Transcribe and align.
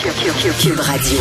Cube 0.00 0.80
Radio. 0.80 1.20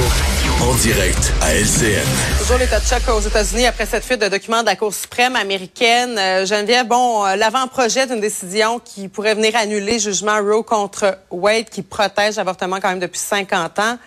En 0.61 0.73
direct 0.75 1.33
à 1.41 1.53
LCN. 1.53 2.01
Toujours 2.39 2.57
l'état 2.59 2.79
de 2.79 2.85
choc 2.85 3.01
aux 3.13 3.19
États-Unis 3.19 3.65
après 3.65 3.85
cette 3.85 4.05
fuite 4.05 4.21
de 4.21 4.29
documents 4.29 4.61
de 4.61 4.67
la 4.67 4.77
Cour 4.77 4.93
suprême 4.93 5.35
américaine. 5.35 6.17
Euh, 6.17 6.45
Geneviève, 6.45 6.87
bon, 6.87 7.25
euh, 7.25 7.35
l'avant-projet 7.35 8.07
d'une 8.07 8.21
décision 8.21 8.79
qui 8.79 9.09
pourrait 9.09 9.35
venir 9.35 9.53
annuler 9.57 9.93
le 9.93 9.99
jugement 9.99 10.37
Roe 10.37 10.63
contre 10.63 11.17
Wade 11.29 11.69
qui 11.69 11.81
protège 11.81 12.37
l'avortement 12.37 12.79
quand 12.79 12.87
même 12.87 12.99
depuis 12.99 13.19
50 13.19 13.79
ans. 13.79 13.97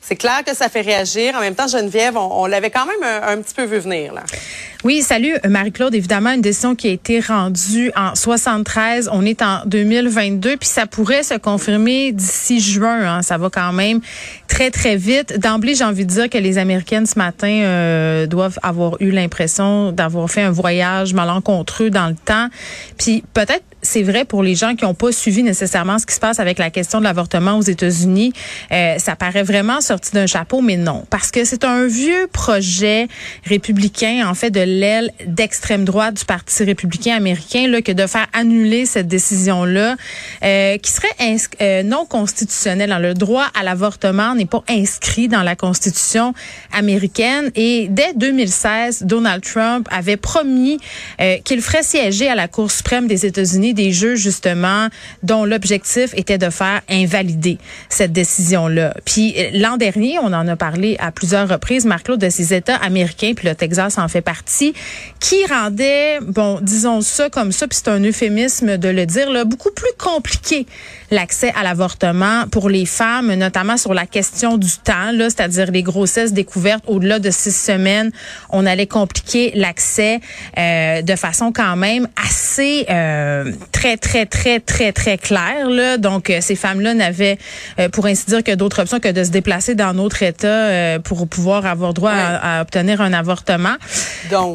C'est 0.00 0.16
clair 0.16 0.44
que 0.46 0.54
ça 0.54 0.68
fait 0.68 0.82
réagir. 0.82 1.34
En 1.34 1.40
même 1.40 1.56
temps, 1.56 1.66
Geneviève, 1.66 2.16
on, 2.16 2.46
l'avait 2.46 2.70
quand 2.70 2.86
même 2.86 3.02
un, 3.02 3.26
un, 3.26 3.42
petit 3.42 3.54
peu 3.54 3.64
vu 3.64 3.78
venir. 3.78 4.14
là. 4.14 4.22
Oui, 4.84 5.02
salut 5.02 5.36
Marie-Claude. 5.48 5.94
Évidemment, 5.94 6.30
une 6.30 6.40
décision 6.40 6.74
qui 6.74 6.88
a 6.88 6.90
été 6.90 7.20
rendue 7.20 7.92
en 7.94 8.16
73. 8.16 9.10
On 9.12 9.24
est 9.24 9.40
en 9.40 9.60
2022, 9.64 10.56
puis 10.56 10.68
ça 10.68 10.88
pourrait 10.88 11.22
se 11.22 11.34
confirmer 11.34 12.10
d'ici 12.10 12.58
juin. 12.58 12.98
Hein. 13.00 13.22
Ça 13.22 13.38
va 13.38 13.48
quand 13.48 13.72
même 13.72 14.00
très, 14.48 14.72
très 14.72 14.96
vite. 14.96 15.38
D'emblée, 15.38 15.76
j'ai 15.76 15.84
envie 15.84 16.04
de 16.04 16.10
dire 16.10 16.28
que 16.28 16.36
les 16.36 16.58
Américaines 16.58 17.06
ce 17.06 17.16
matin 17.16 17.62
euh, 17.62 18.26
doivent 18.26 18.58
avoir 18.64 19.00
eu 19.00 19.12
l'impression 19.12 19.92
d'avoir 19.92 20.28
fait 20.28 20.42
un 20.42 20.50
voyage 20.50 21.14
malencontreux 21.14 21.90
dans 21.90 22.08
le 22.08 22.16
temps. 22.16 22.48
Puis 22.98 23.22
peut-être 23.34 23.62
c'est 23.82 24.02
vrai 24.02 24.24
pour 24.24 24.42
les 24.42 24.54
gens 24.54 24.74
qui 24.76 24.84
n'ont 24.84 24.94
pas 24.94 25.12
suivi 25.12 25.42
nécessairement 25.42 25.98
ce 25.98 26.06
qui 26.06 26.14
se 26.14 26.20
passe 26.20 26.38
avec 26.38 26.58
la 26.58 26.70
question 26.70 27.00
de 27.00 27.04
l'avortement 27.04 27.58
aux 27.58 27.62
États-Unis. 27.62 28.32
Euh, 28.70 28.94
ça 28.98 29.16
paraît 29.16 29.42
vraiment 29.42 29.80
sorti 29.80 30.12
d'un 30.12 30.26
chapeau, 30.26 30.60
mais 30.60 30.76
non, 30.76 31.04
parce 31.10 31.30
que 31.30 31.44
c'est 31.44 31.64
un 31.64 31.86
vieux 31.86 32.28
projet 32.32 33.08
républicain, 33.44 34.24
en 34.26 34.34
fait, 34.34 34.50
de 34.50 34.60
l'aile 34.78 35.10
d'extrême 35.26 35.84
droite 35.84 36.14
du 36.14 36.24
Parti 36.24 36.64
républicain 36.64 37.14
américain, 37.14 37.68
là, 37.68 37.82
que 37.82 37.92
de 37.92 38.06
faire 38.06 38.26
annuler 38.32 38.86
cette 38.86 39.08
décision-là, 39.08 39.96
euh, 40.42 40.78
qui 40.78 40.90
serait 40.90 41.08
euh, 41.60 41.82
non 41.82 42.06
constitutionnelle. 42.06 42.96
Le 43.00 43.14
droit 43.14 43.46
à 43.58 43.62
l'avortement 43.62 44.34
n'est 44.34 44.46
pas 44.46 44.62
inscrit 44.68 45.28
dans 45.28 45.42
la 45.42 45.56
Constitution 45.56 46.34
américaine. 46.72 47.50
Et 47.54 47.88
dès 47.90 48.14
2016, 48.14 49.02
Donald 49.04 49.42
Trump 49.42 49.88
avait 49.90 50.16
promis 50.16 50.78
euh, 51.20 51.38
qu'il 51.44 51.60
ferait 51.60 51.82
siéger 51.82 52.28
à 52.28 52.34
la 52.34 52.48
Cour 52.48 52.70
suprême 52.70 53.06
des 53.06 53.26
États-Unis 53.26 53.74
des 53.74 53.92
juges 53.92 54.20
justement 54.20 54.88
dont 55.22 55.44
l'objectif 55.44 56.12
était 56.14 56.38
de 56.38 56.50
faire 56.50 56.80
invalider 56.88 57.58
cette 57.88 58.12
décision-là. 58.12 58.94
Puis 59.04 59.34
l'an 59.54 59.76
dernier, 59.76 60.18
on 60.18 60.32
en 60.32 60.46
a 60.48 60.56
parlé 60.56 60.96
à 60.98 61.10
plusieurs 61.12 61.48
reprises, 61.48 61.84
Marc-Claude, 61.84 62.20
de 62.20 62.30
ces 62.30 62.54
États 62.54 62.76
américains, 62.76 63.32
puis 63.34 63.48
le 63.48 63.54
Texas 63.54 63.98
en 63.98 64.08
fait 64.08 64.20
partie, 64.20 64.61
qui 65.18 65.46
rendaient, 65.46 66.18
bon, 66.20 66.58
disons 66.62 67.00
ça 67.00 67.28
comme 67.30 67.52
ça, 67.52 67.66
puis 67.66 67.78
c'est 67.82 67.90
un 67.90 68.02
euphémisme 68.04 68.76
de 68.76 68.88
le 68.88 69.06
dire, 69.06 69.30
là, 69.30 69.44
beaucoup 69.44 69.70
plus 69.70 69.92
compliqué 69.98 70.66
l'accès 71.10 71.52
à 71.58 71.62
l'avortement 71.62 72.46
pour 72.50 72.70
les 72.70 72.86
femmes, 72.86 73.34
notamment 73.34 73.76
sur 73.76 73.92
la 73.94 74.06
question 74.06 74.56
du 74.56 74.70
temps, 74.82 75.12
là, 75.12 75.28
c'est-à-dire 75.30 75.70
les 75.70 75.82
grossesses 75.82 76.32
découvertes 76.32 76.84
au-delà 76.86 77.18
de 77.18 77.30
six 77.30 77.54
semaines. 77.54 78.10
On 78.50 78.64
allait 78.64 78.86
compliquer 78.86 79.52
l'accès 79.54 80.20
euh, 80.58 81.02
de 81.02 81.16
façon 81.16 81.52
quand 81.52 81.76
même 81.76 82.08
assez 82.16 82.86
euh, 82.88 83.52
très, 83.72 83.96
très, 83.96 84.26
très, 84.26 84.58
très, 84.60 84.92
très 84.92 85.18
claire. 85.18 85.68
Là. 85.68 85.98
Donc, 85.98 86.30
euh, 86.30 86.38
ces 86.40 86.56
femmes-là 86.56 86.94
n'avaient, 86.94 87.38
euh, 87.78 87.88
pour 87.90 88.06
ainsi 88.06 88.26
dire, 88.26 88.42
que 88.42 88.54
d'autres 88.54 88.80
options 88.80 89.00
que 89.00 89.12
de 89.12 89.24
se 89.24 89.30
déplacer 89.30 89.74
dans 89.74 89.94
notre 89.94 90.22
État 90.22 90.46
euh, 90.48 90.98
pour 90.98 91.28
pouvoir 91.28 91.66
avoir 91.66 91.92
droit 91.92 92.10
à, 92.12 92.58
à 92.58 92.62
obtenir 92.62 93.00
un 93.00 93.12
avortement. 93.12 93.76
Donc, 94.30 94.51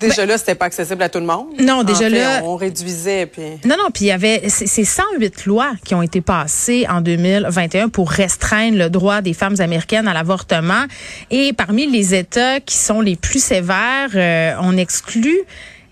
Déjà 0.00 0.22
ben, 0.22 0.28
là, 0.28 0.38
c'était 0.38 0.54
pas 0.54 0.66
accessible 0.66 1.02
à 1.02 1.08
tout 1.08 1.18
le 1.18 1.26
monde. 1.26 1.46
Non, 1.60 1.82
déjà 1.82 2.08
fait, 2.08 2.10
là, 2.10 2.40
on 2.44 2.56
réduisait 2.56 3.26
puis. 3.26 3.42
Non, 3.64 3.76
non, 3.76 3.90
puis 3.92 4.04
il 4.04 4.08
y 4.08 4.12
avait 4.12 4.48
ces 4.48 4.84
108 4.84 5.46
lois 5.46 5.72
qui 5.84 5.94
ont 5.94 6.02
été 6.02 6.20
passées 6.20 6.86
en 6.88 7.00
2021 7.00 7.88
pour 7.88 8.10
restreindre 8.10 8.78
le 8.78 8.90
droit 8.90 9.22
des 9.22 9.34
femmes 9.34 9.56
américaines 9.60 10.06
à 10.06 10.14
l'avortement. 10.14 10.84
Et 11.30 11.52
parmi 11.52 11.86
les 11.86 12.14
États 12.14 12.60
qui 12.60 12.76
sont 12.76 13.00
les 13.00 13.16
plus 13.16 13.42
sévères, 13.42 14.10
euh, 14.14 14.52
on 14.60 14.76
exclut 14.76 15.40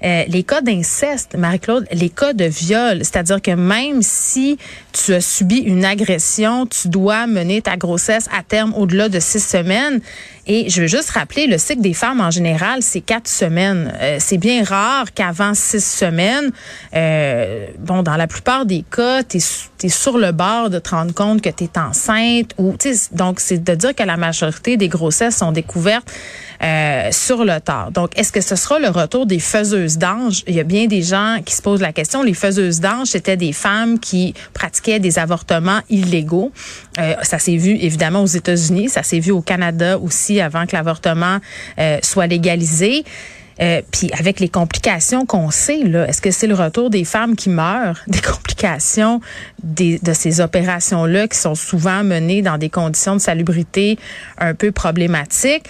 euh, 0.06 0.24
les 0.28 0.44
cas 0.44 0.60
d'inceste, 0.60 1.36
Marie-Claude, 1.36 1.86
les 1.90 2.10
cas 2.10 2.32
de 2.32 2.44
viol, 2.44 2.98
c'est-à-dire 2.98 3.42
que 3.42 3.50
même 3.50 4.02
si 4.02 4.56
tu 4.92 5.12
as 5.14 5.20
subi 5.20 5.58
une 5.58 5.84
agression, 5.84 6.66
tu 6.66 6.88
dois 6.88 7.26
mener 7.26 7.60
ta 7.60 7.76
grossesse 7.76 8.28
à 8.32 8.44
terme 8.44 8.72
au-delà 8.74 9.08
de 9.08 9.18
six 9.18 9.44
semaines. 9.44 10.00
Et 10.46 10.70
je 10.70 10.82
veux 10.82 10.86
juste 10.86 11.10
rappeler, 11.10 11.48
le 11.48 11.58
cycle 11.58 11.80
des 11.80 11.92
femmes 11.92 12.20
en 12.20 12.30
général, 12.30 12.82
c'est 12.82 13.00
quatre 13.00 13.26
semaines. 13.26 13.92
Euh, 14.00 14.18
c'est 14.20 14.38
bien 14.38 14.62
rare 14.62 15.12
qu'avant 15.12 15.54
six 15.54 15.84
semaines, 15.84 16.52
euh, 16.94 17.66
dans 17.80 18.02
la 18.16 18.28
plupart 18.28 18.64
des 18.64 18.84
cas, 18.88 19.24
tu 19.24 19.38
es, 19.38 19.88
sur 19.88 20.18
le 20.18 20.30
bord 20.30 20.70
de 20.70 20.78
te 20.78 20.90
rendre 20.90 21.14
compte 21.14 21.42
que 21.42 21.50
tu 21.50 21.64
es 21.64 21.78
enceinte. 21.78 22.54
Donc, 23.12 23.40
c'est 23.40 23.58
de 23.62 23.74
dire 23.74 23.94
que 23.94 24.04
la 24.04 24.16
majorité 24.16 24.76
des 24.76 24.88
grossesses 24.88 25.36
sont 25.36 25.50
découvertes 25.50 26.08
euh, 26.62 27.08
sur 27.12 27.44
le 27.44 27.60
tard. 27.60 27.90
Donc, 27.92 28.18
est-ce 28.18 28.32
que 28.32 28.40
ce 28.40 28.56
sera 28.56 28.78
le 28.78 28.88
retour 28.88 29.26
des 29.26 29.38
faiseuses 29.38 29.98
d'anges? 29.98 30.42
Il 30.46 30.54
y 30.54 30.60
a 30.60 30.64
bien 30.64 30.86
des 30.86 31.02
gens 31.02 31.38
qui 31.44 31.54
se 31.54 31.62
posent 31.62 31.80
la 31.80 31.92
question. 31.92 32.22
Les 32.22 32.34
faiseuses 32.34 32.80
d'anges, 32.80 33.08
c'était 33.08 33.36
des 33.36 33.52
femmes 33.52 33.98
qui 33.98 34.34
pratiquaient 34.54 35.00
des 35.00 35.18
avortements 35.18 35.80
illégaux. 35.90 36.52
Euh, 36.98 37.14
ça 37.22 37.38
s'est 37.38 37.56
vu 37.56 37.76
évidemment 37.80 38.22
aux 38.22 38.26
États-Unis, 38.26 38.88
ça 38.88 39.02
s'est 39.02 39.20
vu 39.20 39.32
au 39.32 39.42
Canada 39.42 39.98
aussi 39.98 40.40
avant 40.40 40.66
que 40.66 40.74
l'avortement 40.74 41.38
euh, 41.78 41.98
soit 42.02 42.26
légalisé. 42.26 43.04
Euh, 43.60 43.80
puis 43.90 44.10
avec 44.18 44.38
les 44.40 44.48
complications 44.48 45.24
qu'on 45.24 45.50
sait, 45.50 45.82
là, 45.82 46.06
est-ce 46.06 46.20
que 46.20 46.30
c'est 46.30 46.46
le 46.46 46.54
retour 46.54 46.90
des 46.90 47.04
femmes 47.04 47.36
qui 47.36 47.48
meurent, 47.48 48.00
des 48.06 48.20
complications 48.20 49.20
de 49.62 50.12
ces 50.12 50.40
opérations-là 50.40 51.28
qui 51.28 51.38
sont 51.38 51.54
souvent 51.54 52.04
menées 52.04 52.42
dans 52.42 52.58
des 52.58 52.68
conditions 52.68 53.14
de 53.14 53.20
salubrité 53.20 53.98
un 54.38 54.54
peu 54.54 54.72
problématiques? 54.72 55.64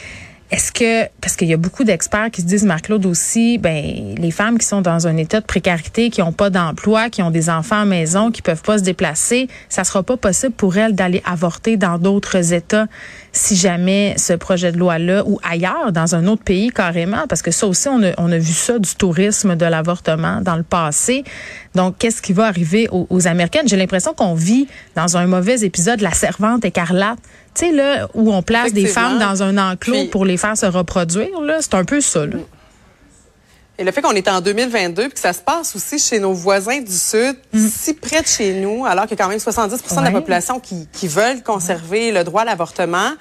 Est-ce 0.52 0.70
que, 0.70 1.08
parce 1.20 1.34
qu'il 1.34 1.48
y 1.48 1.52
a 1.52 1.56
beaucoup 1.56 1.82
d'experts 1.82 2.30
qui 2.30 2.40
se 2.40 2.46
disent, 2.46 2.64
Marc-Claude 2.64 3.04
aussi, 3.04 3.58
ben, 3.58 4.14
les 4.16 4.30
femmes 4.30 4.58
qui 4.58 4.66
sont 4.66 4.80
dans 4.80 5.08
un 5.08 5.16
état 5.16 5.40
de 5.40 5.46
précarité, 5.46 6.08
qui 6.08 6.20
n'ont 6.20 6.32
pas 6.32 6.50
d'emploi, 6.50 7.10
qui 7.10 7.20
ont 7.22 7.32
des 7.32 7.50
enfants 7.50 7.80
à 7.80 7.84
maison, 7.84 8.30
qui 8.30 8.42
peuvent 8.42 8.62
pas 8.62 8.78
se 8.78 8.84
déplacer, 8.84 9.48
ça 9.68 9.82
sera 9.82 10.04
pas 10.04 10.16
possible 10.16 10.54
pour 10.54 10.76
elles 10.76 10.94
d'aller 10.94 11.20
avorter 11.24 11.76
dans 11.76 11.98
d'autres 11.98 12.52
États 12.52 12.86
si 13.36 13.54
jamais 13.54 14.14
ce 14.16 14.32
projet 14.32 14.72
de 14.72 14.78
loi-là, 14.78 15.22
ou 15.26 15.38
ailleurs, 15.42 15.92
dans 15.92 16.14
un 16.14 16.26
autre 16.26 16.42
pays 16.42 16.70
carrément, 16.70 17.26
parce 17.28 17.42
que 17.42 17.50
ça 17.50 17.66
aussi, 17.66 17.86
on 17.88 18.02
a, 18.02 18.12
on 18.16 18.32
a 18.32 18.38
vu 18.38 18.52
ça 18.52 18.78
du 18.78 18.94
tourisme 18.94 19.56
de 19.56 19.66
l'avortement 19.66 20.40
dans 20.40 20.56
le 20.56 20.62
passé. 20.62 21.22
Donc, 21.74 21.98
qu'est-ce 21.98 22.22
qui 22.22 22.32
va 22.32 22.46
arriver 22.46 22.88
aux, 22.90 23.06
aux 23.10 23.28
Américaines? 23.28 23.68
J'ai 23.68 23.76
l'impression 23.76 24.14
qu'on 24.14 24.34
vit 24.34 24.68
dans 24.94 25.18
un 25.18 25.26
mauvais 25.26 25.60
épisode, 25.60 26.00
la 26.00 26.12
servante 26.12 26.64
écarlate 26.64 27.18
tu 27.54 27.64
sais, 27.64 27.72
là, 27.72 28.06
où 28.12 28.34
on 28.34 28.42
place 28.42 28.74
des 28.74 28.86
femmes 28.86 29.18
dans 29.18 29.42
un 29.42 29.56
enclos 29.56 30.08
pour 30.10 30.26
les 30.26 30.36
faire 30.36 30.58
se 30.58 30.66
reproduire, 30.66 31.40
là, 31.40 31.56
c'est 31.60 31.72
un 31.72 31.84
peu 31.84 32.02
ça, 32.02 32.26
là. 32.26 32.36
Et 33.78 33.84
le 33.84 33.92
fait 33.92 34.00
qu'on 34.00 34.12
est 34.12 34.28
en 34.28 34.40
2022 34.40 35.02
puis 35.04 35.12
que 35.12 35.20
ça 35.20 35.32
se 35.32 35.40
passe 35.40 35.76
aussi 35.76 35.98
chez 35.98 36.18
nos 36.18 36.32
voisins 36.32 36.80
du 36.80 36.96
Sud, 36.96 37.36
mm. 37.52 37.68
si 37.68 37.94
près 37.94 38.22
de 38.22 38.26
chez 38.26 38.54
nous, 38.54 38.86
alors 38.86 39.06
qu'il 39.06 39.18
y 39.18 39.20
a 39.20 39.24
quand 39.24 39.30
même 39.30 39.38
70% 39.38 39.98
de 39.98 40.04
la 40.04 40.10
population 40.10 40.60
qui, 40.60 40.88
qui 40.92 41.08
veulent 41.08 41.42
conserver 41.42 42.10
le 42.12 42.24
droit 42.24 42.42
à 42.42 42.44
l'avortement, 42.46 43.12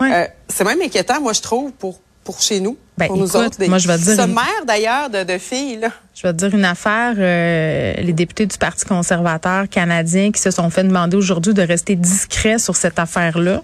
euh, 0.00 0.26
c'est 0.48 0.64
même 0.64 0.80
inquiétant, 0.80 1.20
moi, 1.20 1.32
je 1.32 1.42
trouve, 1.42 1.72
pour, 1.72 2.00
pour 2.24 2.40
chez 2.40 2.60
nous, 2.60 2.78
ben, 2.96 3.08
pour 3.08 3.16
nous 3.16 3.36
autres. 3.36 3.58
Des 3.58 3.68
moi, 3.68 3.78
je 3.78 3.88
vais 3.88 3.98
dire 3.98 4.16
sommaires, 4.16 4.64
d'ailleurs, 4.66 5.10
de, 5.10 5.24
de, 5.24 5.38
filles. 5.38 5.78
Là. 5.78 5.90
Je 6.14 6.22
vais 6.22 6.32
te 6.32 6.38
dire 6.38 6.54
une 6.54 6.64
affaire. 6.64 7.14
Euh, 7.18 7.94
les 7.98 8.12
députés 8.12 8.46
du 8.46 8.56
Parti 8.56 8.84
conservateur 8.84 9.68
canadien 9.68 10.30
qui 10.30 10.40
se 10.40 10.50
sont 10.50 10.70
fait 10.70 10.84
demander 10.84 11.16
aujourd'hui 11.16 11.52
de 11.52 11.62
rester 11.62 11.96
discrets 11.96 12.58
sur 12.58 12.76
cette 12.76 12.98
affaire-là 12.98 13.62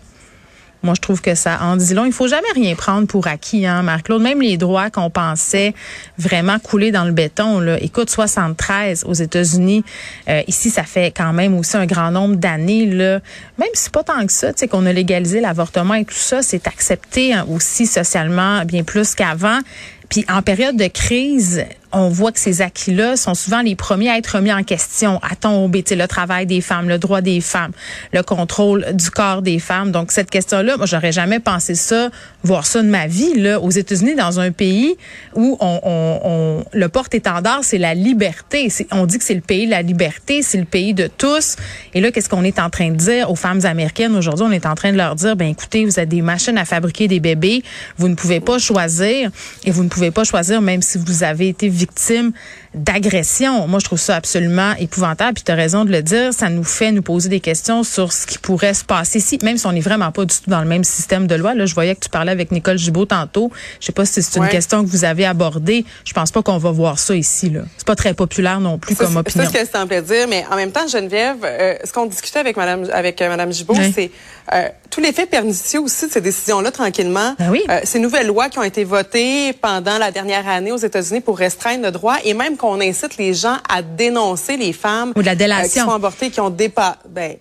Moi, 0.84 0.92
je 0.94 1.00
trouve 1.00 1.22
que 1.22 1.34
ça 1.34 1.60
en 1.62 1.76
dit 1.76 1.94
long. 1.94 2.04
Il 2.04 2.12
faut 2.12 2.28
jamais 2.28 2.50
rien 2.54 2.74
prendre 2.74 3.06
pour 3.06 3.26
acquis, 3.26 3.66
hein, 3.66 3.82
Marc-Claude. 3.82 4.20
Même 4.20 4.42
les 4.42 4.58
droits 4.58 4.90
qu'on 4.90 5.08
pensait 5.08 5.74
vraiment 6.18 6.58
couler 6.58 6.92
dans 6.92 7.06
le 7.06 7.12
béton, 7.12 7.58
là. 7.58 7.78
Écoute, 7.80 8.10
73 8.10 9.04
aux 9.04 9.14
États-Unis. 9.14 9.82
Euh, 10.28 10.42
ici, 10.46 10.68
ça 10.68 10.82
fait 10.82 11.10
quand 11.10 11.32
même 11.32 11.56
aussi 11.58 11.78
un 11.78 11.86
grand 11.86 12.10
nombre 12.10 12.36
d'années, 12.36 12.84
là. 12.84 13.20
Même 13.58 13.68
si 13.72 13.88
pas 13.88 14.02
tant 14.02 14.26
que 14.26 14.32
ça, 14.32 14.52
tu 14.52 14.60
sais, 14.60 14.68
qu'on 14.68 14.84
a 14.84 14.92
légalisé 14.92 15.40
l'avortement 15.40 15.94
et 15.94 16.04
tout 16.04 16.12
ça, 16.14 16.42
c'est 16.42 16.66
accepté 16.66 17.32
hein, 17.32 17.46
aussi 17.48 17.86
socialement 17.86 18.62
bien 18.66 18.84
plus 18.84 19.14
qu'avant. 19.14 19.60
Puis 20.08 20.24
en 20.28 20.42
période 20.42 20.76
de 20.76 20.86
crise, 20.86 21.64
on 21.94 22.08
voit 22.08 22.32
que 22.32 22.40
ces 22.40 22.60
acquis-là 22.60 23.16
sont 23.16 23.34
souvent 23.34 23.62
les 23.62 23.76
premiers 23.76 24.10
à 24.10 24.18
être 24.18 24.36
remis 24.36 24.52
en 24.52 24.64
question, 24.64 25.20
à 25.22 25.36
tomber, 25.36 25.84
le 25.90 26.06
travail 26.06 26.44
des 26.44 26.60
femmes, 26.60 26.88
le 26.88 26.98
droit 26.98 27.20
des 27.20 27.40
femmes, 27.40 27.70
le 28.12 28.22
contrôle 28.22 28.86
du 28.94 29.10
corps 29.10 29.42
des 29.42 29.60
femmes. 29.60 29.92
Donc 29.92 30.10
cette 30.10 30.30
question-là, 30.30 30.76
moi 30.76 30.86
j'aurais 30.86 31.12
jamais 31.12 31.38
pensé 31.38 31.76
ça, 31.76 32.10
voir 32.42 32.66
ça 32.66 32.82
de 32.82 32.88
ma 32.88 33.06
vie 33.06 33.34
là, 33.34 33.60
aux 33.60 33.70
États-Unis, 33.70 34.16
dans 34.16 34.40
un 34.40 34.50
pays 34.50 34.96
où 35.34 35.56
on, 35.60 35.80
on, 35.84 36.20
on 36.24 36.64
le 36.72 36.88
porte-étendard, 36.88 37.60
c'est 37.62 37.78
la 37.78 37.94
liberté. 37.94 38.72
On 38.90 39.06
dit 39.06 39.18
que 39.18 39.24
c'est 39.24 39.34
le 39.34 39.40
pays 39.40 39.66
de 39.66 39.70
la 39.70 39.82
liberté, 39.82 40.42
c'est 40.42 40.58
le 40.58 40.64
pays 40.64 40.94
de 40.94 41.06
tous. 41.06 41.56
Et 41.94 42.00
là, 42.00 42.10
qu'est-ce 42.10 42.28
qu'on 42.28 42.44
est 42.44 42.58
en 42.58 42.70
train 42.70 42.90
de 42.90 42.96
dire 42.96 43.30
aux 43.30 43.36
femmes 43.36 43.64
américaines 43.64 44.16
aujourd'hui? 44.16 44.46
On 44.48 44.52
est 44.52 44.66
en 44.66 44.74
train 44.74 44.90
de 44.90 44.96
leur 44.96 45.14
dire, 45.14 45.36
ben 45.36 45.48
écoutez, 45.48 45.84
vous 45.84 45.98
avez 45.98 46.06
des 46.06 46.22
machines 46.22 46.58
à 46.58 46.64
fabriquer 46.64 47.06
des 47.06 47.20
bébés, 47.20 47.62
vous 47.98 48.08
ne 48.08 48.16
pouvez 48.16 48.40
pas 48.40 48.58
choisir 48.58 49.30
et 49.64 49.70
vous 49.70 49.84
ne 49.84 49.88
pouvez 49.94 50.10
pas 50.10 50.24
choisir 50.24 50.60
même 50.60 50.82
si 50.82 50.98
vous 50.98 51.22
avez 51.22 51.48
été 51.48 51.68
victime 51.68 52.32
d'agression. 52.74 53.68
Moi, 53.68 53.78
je 53.78 53.84
trouve 53.84 54.00
ça 54.00 54.16
absolument 54.16 54.72
épouvantable. 54.78 55.34
Puis 55.34 55.44
tu 55.44 55.52
as 55.52 55.54
raison 55.54 55.84
de 55.84 55.92
le 55.92 56.02
dire, 56.02 56.32
ça 56.32 56.48
nous 56.48 56.64
fait 56.64 56.90
nous 56.90 57.02
poser 57.02 57.28
des 57.28 57.40
questions 57.40 57.84
sur 57.84 58.12
ce 58.12 58.26
qui 58.26 58.38
pourrait 58.38 58.74
se 58.74 58.84
passer 58.84 59.18
ici, 59.18 59.38
même 59.42 59.56
si 59.56 59.66
on 59.66 59.72
n'est 59.72 59.80
vraiment 59.80 60.10
pas 60.10 60.24
du 60.24 60.34
tout 60.34 60.50
dans 60.50 60.60
le 60.60 60.66
même 60.66 60.84
système 60.84 61.26
de 61.26 61.34
loi. 61.36 61.54
Là, 61.54 61.66
je 61.66 61.74
voyais 61.74 61.94
que 61.94 62.00
tu 62.00 62.08
parlais 62.08 62.32
avec 62.32 62.50
Nicole 62.50 62.78
Gibault 62.78 63.06
tantôt. 63.06 63.50
Je 63.80 63.86
sais 63.86 63.92
pas 63.92 64.04
si 64.04 64.22
c'est 64.22 64.38
une 64.38 64.48
question 64.48 64.84
que 64.84 64.90
vous 64.90 65.04
avez 65.04 65.24
abordée. 65.24 65.84
Je 66.04 66.12
pense 66.12 66.32
pas 66.32 66.42
qu'on 66.42 66.58
va 66.58 66.72
voir 66.72 66.98
ça 66.98 67.14
ici. 67.14 67.50
Là, 67.50 67.60
c'est 67.76 67.86
pas 67.86 67.96
très 67.96 68.14
populaire 68.14 68.60
non 68.60 68.78
plus 68.78 68.96
comme 68.96 69.16
opinion. 69.16 69.44
C'est 69.44 69.58
ce 69.58 69.64
que 69.64 69.70
ça 69.70 69.80
semblait 69.80 70.02
dire, 70.02 70.26
mais 70.28 70.44
en 70.50 70.56
même 70.56 70.72
temps, 70.72 70.86
Geneviève, 70.88 71.38
euh, 71.44 71.76
ce 71.84 71.92
qu'on 71.92 72.06
discutait 72.06 72.40
avec 72.40 72.56
Madame 72.56 72.88
avec 72.92 73.22
euh, 73.22 73.28
Madame 73.28 73.52
Gibault, 73.52 73.76
c'est 73.94 74.10
euh, 74.52 74.68
tous 74.90 75.00
les 75.00 75.12
faits 75.12 75.30
pernicieux 75.30 75.80
aussi 75.80 76.08
de 76.08 76.12
ces 76.12 76.20
décisions-là, 76.20 76.70
tranquillement. 76.70 77.34
Ben 77.38 77.50
oui. 77.50 77.64
ces 77.84 78.00
nouvelles 78.00 78.26
lois 78.26 78.48
qui 78.48 78.58
ont 78.58 78.62
été 78.64 78.84
votées 78.84 79.52
pendant 79.54 79.83
la 79.84 80.10
dernière 80.10 80.48
année 80.48 80.72
aux 80.72 80.76
États-Unis 80.76 81.20
pour 81.20 81.38
restreindre 81.38 81.84
le 81.84 81.90
droit 81.90 82.16
et 82.24 82.34
même 82.34 82.56
qu'on 82.56 82.80
incite 82.80 83.16
les 83.16 83.34
gens 83.34 83.56
à 83.68 83.82
dénoncer 83.82 84.56
les 84.56 84.72
femmes 84.72 85.12
Ou 85.16 85.20
de 85.20 85.26
la 85.26 85.32
euh, 85.32 85.34
qui 85.34 85.38
délation. 85.38 85.84
sont 85.84 85.92
avortées, 85.92 86.30
qui 86.30 86.40
ont 86.40 86.50
dépassé. 86.50 86.98
Ben, 87.08 87.36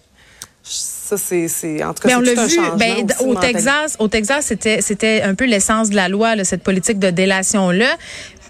ça, 0.63 1.17
c'est, 1.17 1.49
c'est, 1.49 1.83
en 1.83 1.93
tout 1.93 2.07
cas, 2.07 2.07
Mais 2.07 2.15
on 2.15 2.21
l'a 2.21 2.45
vu. 2.45 2.57
Ben, 2.77 3.05
au. 3.19 3.35
Texas, 3.35 3.97
au 3.99 4.07
Texas, 4.07 4.45
c'était 4.45 4.81
c'était 4.81 5.21
un 5.21 5.35
peu 5.35 5.45
l'essence 5.45 5.89
de 5.89 5.95
la 5.95 6.07
loi, 6.07 6.35
là, 6.35 6.45
cette 6.45 6.63
politique 6.63 6.99
de 6.99 7.09
délation 7.09 7.69
là. 7.69 7.89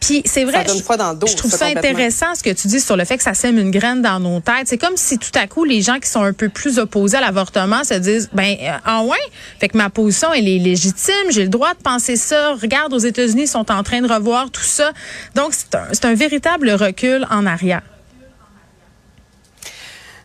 Puis 0.05 0.21
c'est 0.25 0.43
vrai, 0.43 0.63
donne 0.65 0.77
je- 0.77 0.83
froid 0.83 0.97
dans 0.97 1.11
le 1.11 1.17
dos, 1.17 1.27
je 1.27 1.35
trouve 1.35 1.51
ça, 1.51 1.65
intéressant 1.65 2.35
ce 2.35 2.43
que 2.43 2.49
tu 2.49 2.67
dis 2.67 2.79
sur 2.79 2.97
le 2.97 3.05
fait 3.05 3.17
que 3.17 3.23
ça 3.23 3.33
sème 3.33 3.57
une 3.57 3.71
graine 3.71 4.01
dans 4.01 4.19
nos 4.19 4.39
têtes. 4.39 4.67
C'est 4.67 4.77
comme 4.77 4.97
si 4.97 5.17
tout 5.17 5.31
à 5.35 5.47
coup 5.47 5.63
les 5.63 5.81
gens 5.81 5.99
qui 5.99 6.09
sont 6.09 6.23
un 6.23 6.33
peu 6.33 6.49
plus 6.49 6.77
opposés 6.79 7.17
à 7.17 7.21
l'avortement 7.21 7.83
se 7.83 7.93
disent 7.95 8.29
ben 8.33 8.55
euh, 8.61 8.71
ah 8.85 9.03
ouais, 9.03 9.17
fait 9.59 9.69
que 9.69 9.77
ma 9.77 9.89
position 9.89 10.33
elle 10.33 10.47
est 10.47 10.59
légitime, 10.59 11.13
j'ai 11.29 11.43
le 11.43 11.49
droit 11.49 11.73
de 11.73 11.81
penser 11.81 12.15
ça. 12.17 12.53
Regarde 12.61 12.93
aux 12.93 12.97
États-Unis, 12.99 13.43
ils 13.43 13.47
sont 13.47 13.71
en 13.71 13.83
train 13.83 14.01
de 14.01 14.11
revoir 14.11 14.49
tout 14.51 14.61
ça. 14.63 14.91
Donc 15.35 15.53
c'est 15.53 15.73
un 15.75 15.87
c'est 15.91 16.05
un 16.05 16.15
véritable 16.15 16.69
recul 16.71 17.25
en 17.29 17.45
arrière. 17.45 17.81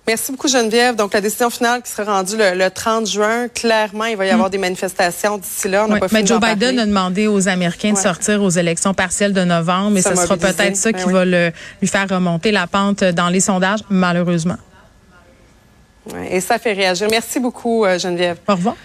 Merci 0.08 0.32
beaucoup, 0.32 0.49
Geneviève. 0.49 0.96
Donc, 0.96 1.12
la 1.12 1.20
décision 1.20 1.50
finale 1.50 1.82
qui 1.82 1.90
sera 1.90 2.10
rendue 2.16 2.34
le, 2.38 2.55
le 2.56 2.70
30 2.70 3.06
juin, 3.06 3.49
clairement, 3.49 4.06
il 4.06 4.16
va 4.16 4.25
y 4.25 4.31
avoir 4.31 4.49
des 4.49 4.56
manifestations 4.56 5.37
d'ici 5.37 5.69
là. 5.69 5.87
On 5.87 5.99
pas 5.99 6.06
mais 6.10 6.25
Joe 6.25 6.40
d'en 6.40 6.46
Biden 6.46 6.60
parler. 6.76 6.78
a 6.81 6.87
demandé 6.87 7.26
aux 7.26 7.46
Américains 7.46 7.93
de 7.93 7.99
sortir 7.99 8.43
aux 8.43 8.49
élections 8.49 8.94
partielles 8.94 9.34
de 9.34 9.44
novembre, 9.44 9.99
et 9.99 10.02
ce 10.02 10.14
sera 10.14 10.38
peut-être 10.38 10.76
ça 10.76 10.93
Ben 10.93 10.99
qui 10.99 11.06
oui. 11.06 11.12
va 11.12 11.25
le, 11.26 11.52
lui 11.82 11.88
faire 11.88 12.08
remonter 12.08 12.52
la 12.52 12.66
pente 12.66 13.05
dans 13.05 13.28
les 13.28 13.40
sondages, 13.40 13.81
malheureusement. 13.90 14.56
Ouais, 16.11 16.37
et 16.37 16.40
ça 16.40 16.58
fait 16.58 16.72
réagir. 16.72 17.06
Merci 17.11 17.38
beaucoup, 17.38 17.84
euh, 17.84 17.99
Geneviève. 17.99 18.38
Au 18.49 18.54
revoir. 18.54 18.76